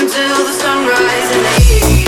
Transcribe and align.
I 0.00 0.06
the 0.44 0.52
sunrise 0.52 2.02
me 2.02 2.07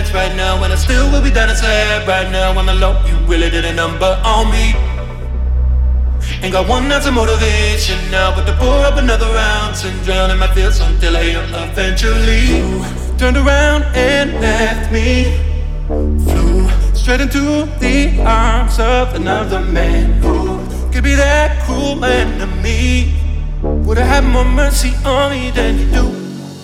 beds 0.00 0.14
right 0.14 0.34
now, 0.36 0.62
and 0.62 0.72
I 0.72 0.76
still 0.76 1.10
will 1.10 1.22
be 1.22 1.30
down 1.30 1.48
a 1.50 1.56
slab 1.56 2.08
right 2.08 2.30
now. 2.30 2.58
On 2.58 2.66
the 2.66 2.74
low, 2.74 2.92
you 3.06 3.16
really 3.26 3.50
did 3.50 3.64
a 3.64 3.74
number 3.74 4.12
on 4.24 4.50
me. 4.50 4.74
Ain't 6.42 6.52
got 6.52 6.68
one 6.68 6.90
ounce 6.92 7.06
of 7.06 7.14
motivation 7.14 7.98
now, 8.10 8.34
but 8.34 8.44
to 8.46 8.52
pour 8.56 8.84
up 8.88 8.96
another 8.96 9.26
round 9.26 9.76
and 9.84 10.04
drown 10.04 10.30
in 10.30 10.38
my 10.38 10.52
fears 10.54 10.80
until 10.80 11.16
I 11.16 11.24
am 11.38 11.48
eventually 11.68 12.42
You 12.56 13.18
turned 13.18 13.36
around 13.36 13.82
and 13.94 14.40
left 14.40 14.92
me. 14.92 15.36
Flew 16.24 16.68
straight 16.94 17.20
into 17.20 17.66
the 17.84 18.22
arms 18.24 18.78
of 18.78 19.14
another 19.14 19.60
man 19.60 20.22
who 20.22 20.58
could 20.92 21.04
be 21.04 21.14
that 21.14 21.62
cruel 21.64 21.96
man 21.96 22.38
to 22.38 22.46
me. 22.62 23.14
Would've 23.62 24.06
had 24.06 24.24
more 24.24 24.44
mercy 24.44 24.92
on 25.04 25.32
me 25.32 25.50
than 25.50 25.78
you 25.78 25.86
do. 25.90 26.19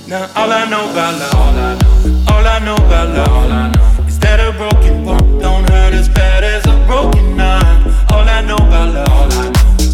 Now 0.08 0.30
all 0.36 0.52
I 0.52 0.70
know 0.70 0.88
about 0.92 1.18
love, 1.18 1.34
all 1.34 2.46
I 2.46 2.60
know, 2.60 2.76
all 2.76 2.92
I 2.94 3.02
love, 3.02 3.28
all 3.28 3.50
I 3.50 3.72
know 3.72 4.06
is 4.06 4.16
that 4.20 4.38
a 4.38 4.52
broken 4.52 5.04
bone 5.04 5.40
don't 5.40 5.68
hurt 5.68 5.94
as 5.94 6.08
bad 6.08 6.44
as 6.44 6.64
a 6.64 6.78
broken 6.86 7.36
heart. 7.36 7.86
All 8.12 8.22
I 8.22 8.40
love, 8.40 8.60
all 8.60 8.72
I 8.72 8.94
know, 8.94 9.02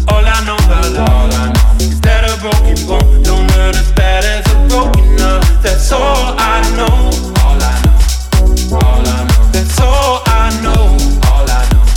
all 0.09 0.23
I 0.23 0.39
love, 0.45 0.69
all 0.69 1.33
I 1.33 1.49
know 1.49 1.81
is 1.81 1.99
that 2.01 2.29
a 2.29 2.37
broken 2.39 2.77
bone 2.85 3.23
don't 3.23 3.49
hurt 3.53 3.75
as 3.75 3.91
bad 3.93 4.23
as 4.23 4.45
a 4.53 4.67
broken. 4.69 5.15
That's 5.63 5.91
all 5.91 6.35
I 6.37 6.61
know, 6.77 7.09
all 7.41 7.57
I 7.57 7.81
know, 7.81 8.77
all 8.77 9.01
I 9.01 9.25
know. 9.25 9.49
That's 9.49 9.79
all 9.81 10.21
I 10.27 10.53
know, 10.61 10.93
all 11.25 11.49
I 11.49 11.65
know, 11.73 11.89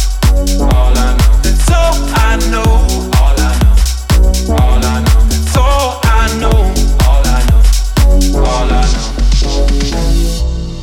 all 0.73 0.97
I 0.97 1.13
know. 1.13 1.37
That's 1.45 1.69
all 1.69 1.93
I 2.17 2.41
know, 2.49 3.06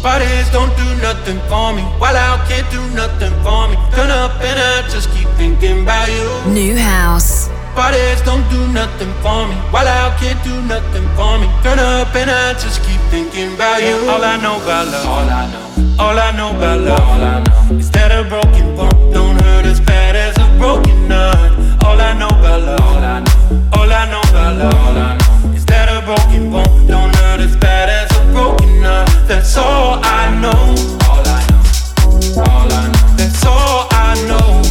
Bodies 0.03 0.49
don't 0.51 0.75
do 0.75 0.83
nothing 1.01 1.39
for 1.47 1.71
me. 1.71 1.81
While 1.97 2.17
out 2.17 2.45
can't 2.49 2.69
do 2.69 2.81
nothing 2.91 3.31
for 3.41 3.69
me. 3.69 3.75
Turn 3.95 4.11
up 4.11 4.35
and 4.43 4.59
I 4.59 4.85
just 4.91 5.09
keep 5.15 5.29
thinking 5.39 5.83
about 5.83 6.09
you. 6.09 6.51
New 6.51 6.75
house. 6.75 7.47
Bodies 7.73 8.19
don't 8.23 8.43
do 8.51 8.67
nothing 8.73 9.13
for 9.23 9.47
me. 9.47 9.55
While 9.71 9.87
out 9.87 10.19
can't 10.19 10.43
do 10.43 10.61
nothing 10.63 11.07
for 11.15 11.39
me. 11.39 11.47
Turn 11.63 11.79
up 11.79 12.13
and 12.15 12.29
I 12.29 12.51
just 12.59 12.83
keep 12.83 12.99
thinking 13.09 13.53
about 13.55 13.81
you. 13.81 13.95
All 14.11 14.21
I 14.21 14.35
know 14.43 14.61
about 14.61 14.87
love, 14.91 15.07
all 15.07 15.29
I 15.29 15.49
know, 15.49 16.03
all 16.03 16.19
I 16.19 16.31
know 16.35 16.49
about 16.51 16.81
love, 16.81 16.99
all 16.99 17.23
I 17.23 17.39
know 17.39 17.77
is 17.77 17.89
that 17.91 18.11
a 18.11 18.27
broken 18.27 18.75
bone 18.75 19.13
don't 19.13 19.41
hurt 19.41 19.65
as 19.65 19.79
bad 19.79 20.17
as 20.17 20.35
a 20.35 20.47
broken 20.59 21.09
heart. 21.09 21.53
All 21.85 22.01
I 22.01 22.11
know 22.11 22.27
about 22.27 22.61
love, 22.61 22.81
all 22.81 22.97
I 22.99 23.19
know, 23.23 23.71
all 23.71 23.89
I 23.89 24.03
know 24.11 24.21
about 24.29 24.57
love, 24.57 24.75
all 24.83 24.97
I 24.97 25.15
know 25.15 25.55
is 25.55 25.65
that 25.67 25.87
a 25.87 26.05
broken 26.05 26.51
bone 26.51 26.87
don't 26.87 27.15
hurt 27.15 27.39
as 27.39 27.55
bad 27.55 27.87
as 27.87 27.95
a 27.95 27.95
broken 27.95 28.09
heart. 28.09 28.12
That's 29.33 29.57
all 29.57 29.99
I 30.03 30.29
know. 30.39 30.51
All 31.09 31.23
I 31.25 31.41
know. 31.49 32.43
All 32.43 32.71
I 32.71 32.87
know. 32.91 33.17
That's 33.17 33.43
all 33.47 33.87
I 33.89 34.13
know. 34.27 34.62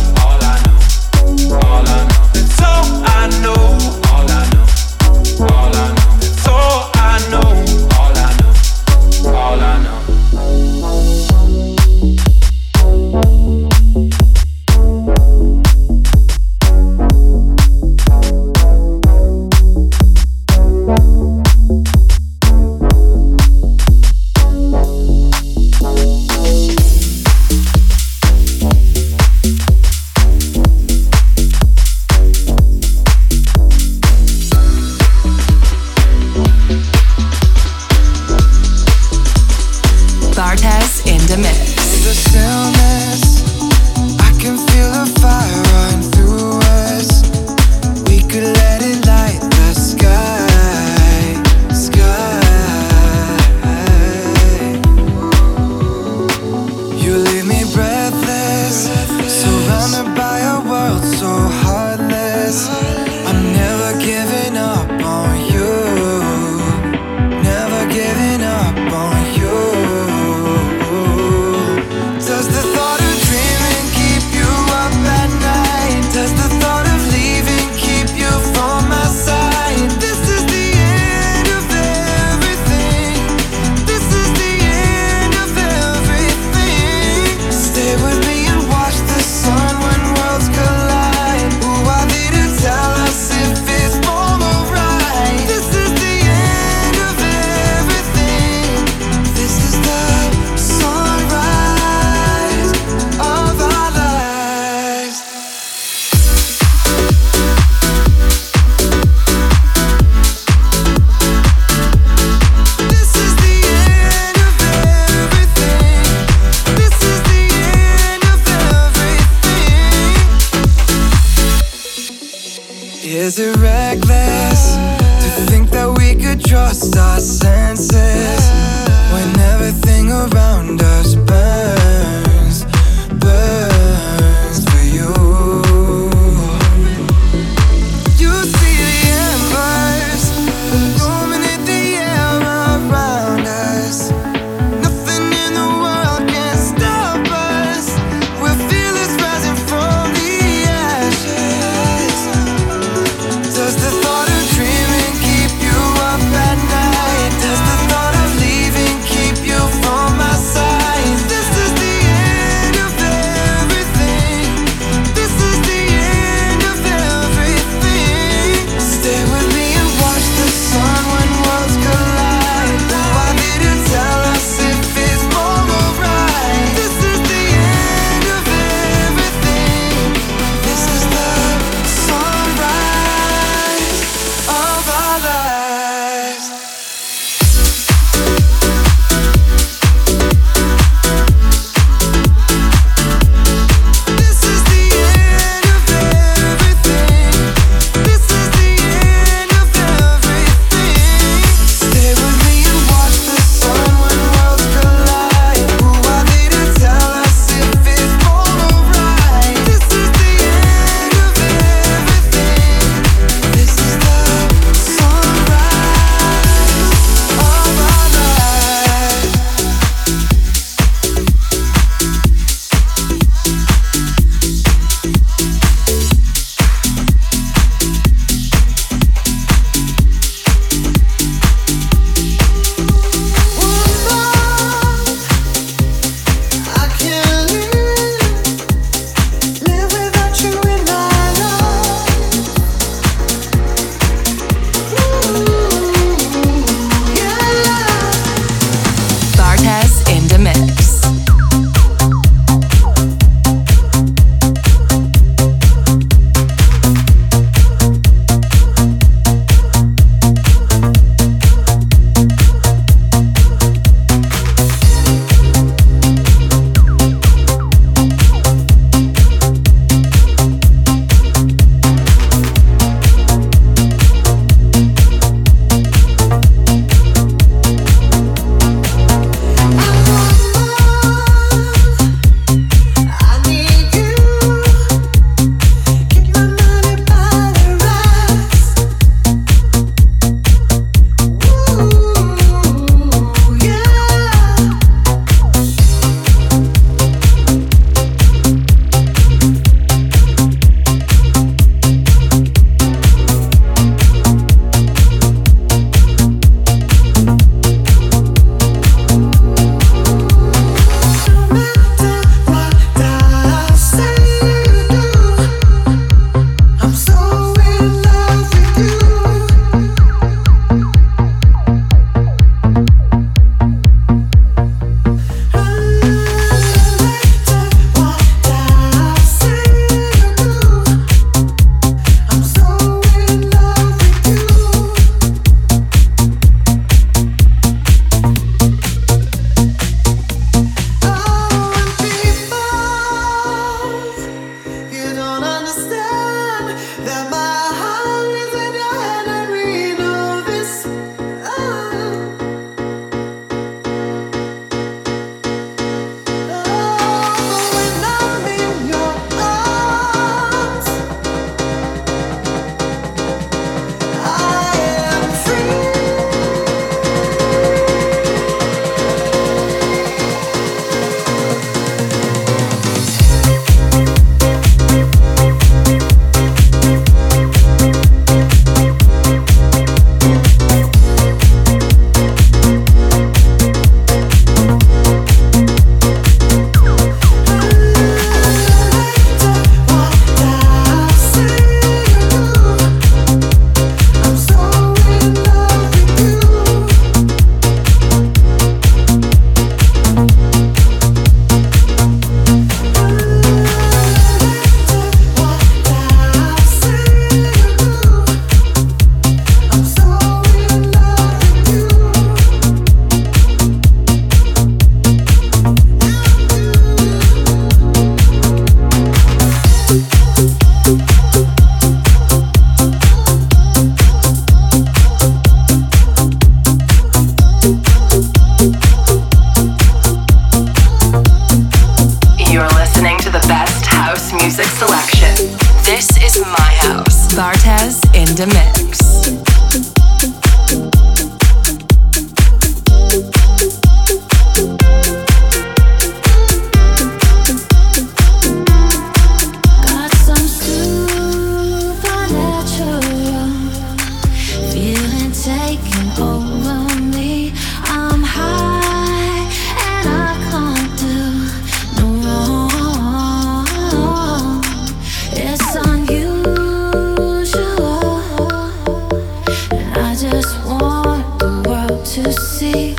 just 470.22 470.64
want 470.64 471.40
the 471.40 471.50
world 471.66 472.06
to 472.06 472.32
see. 472.32 472.94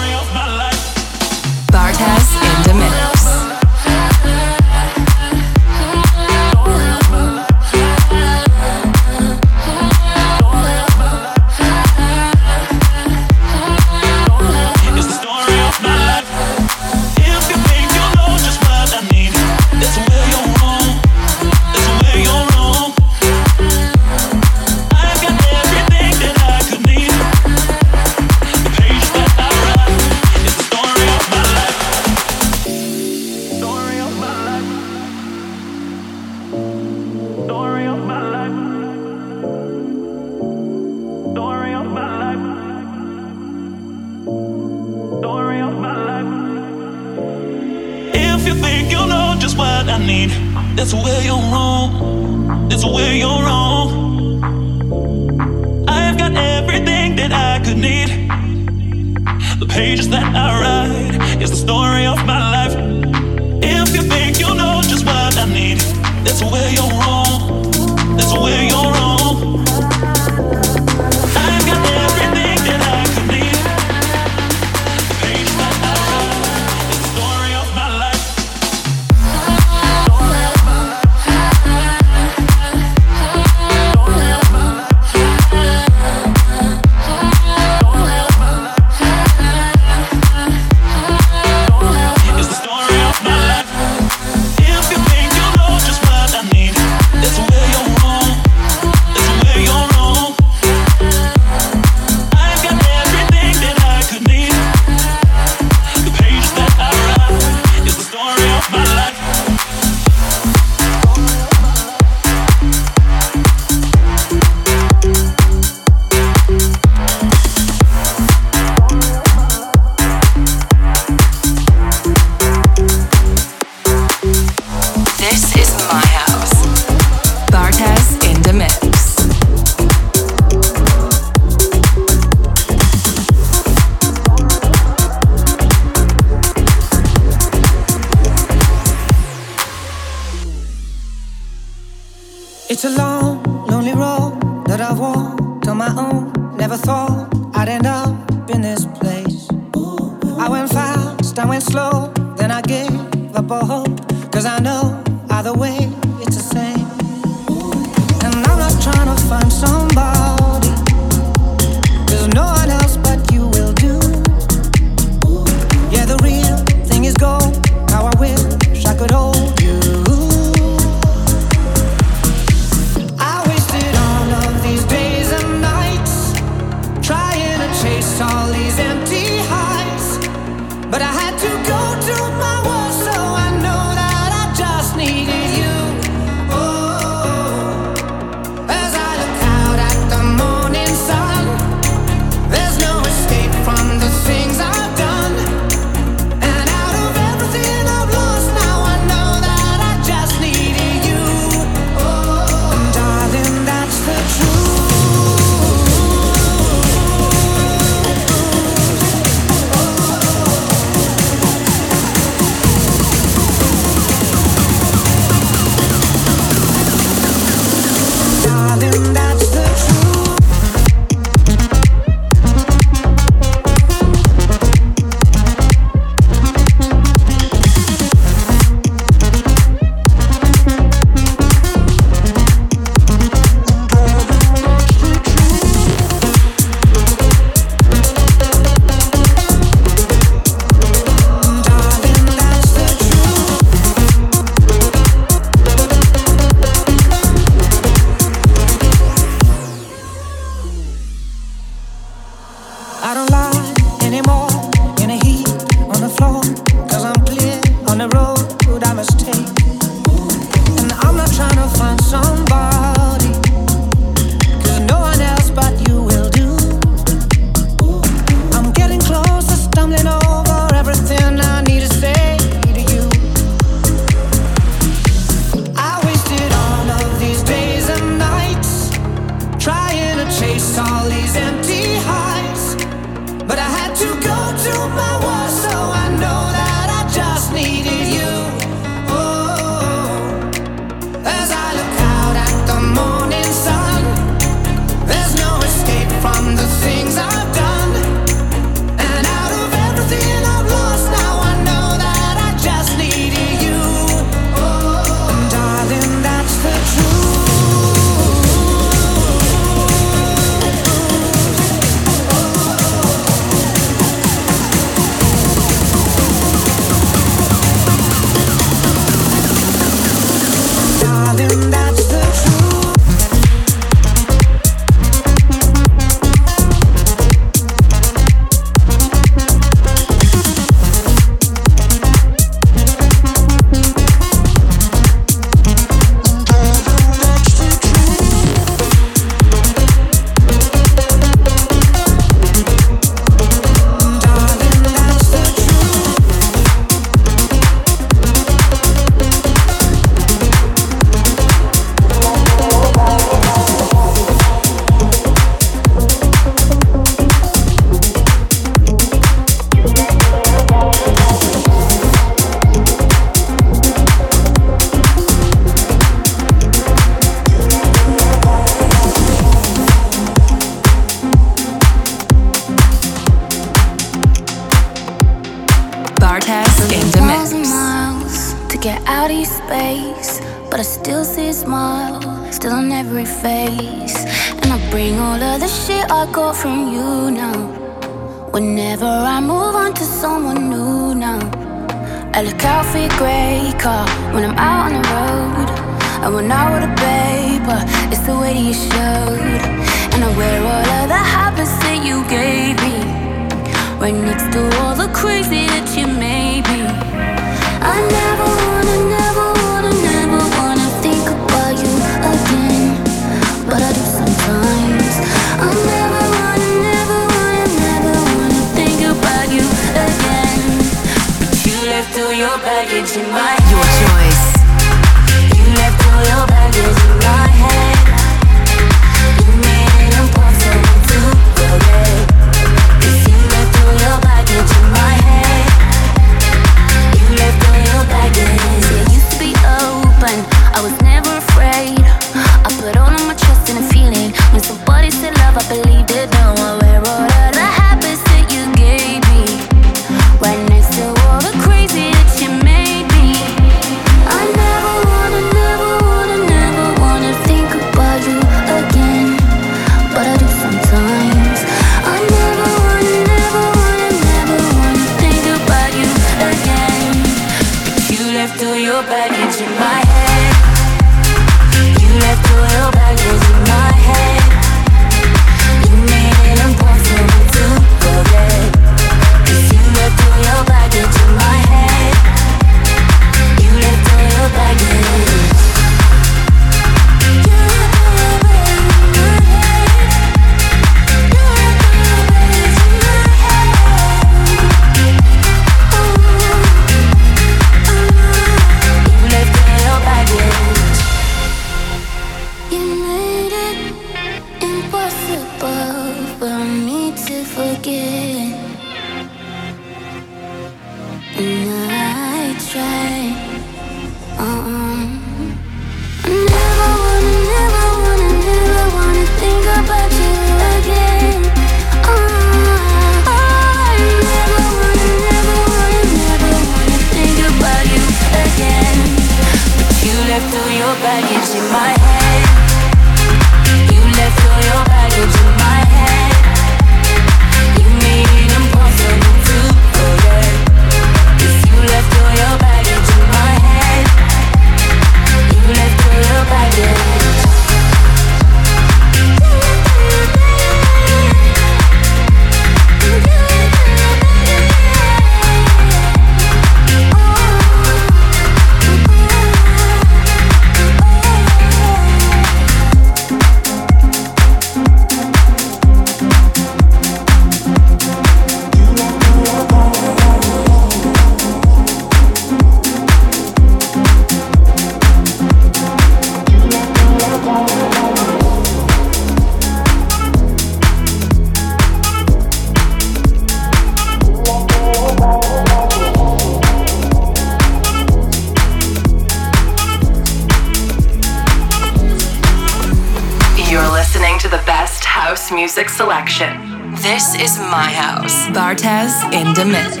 In 599.51 599.55
the 599.55 599.65
mix. 599.65 600.00